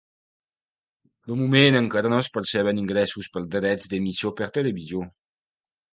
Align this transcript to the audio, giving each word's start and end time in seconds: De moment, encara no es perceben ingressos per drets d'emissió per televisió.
De 1.31 1.35
moment, 1.41 1.77
encara 1.81 2.11
no 2.13 2.21
es 2.25 2.31
perceben 2.37 2.81
ingressos 2.85 3.31
per 3.37 3.47
drets 3.57 3.93
d'emissió 3.93 4.37
per 4.41 4.49
televisió. 4.57 5.05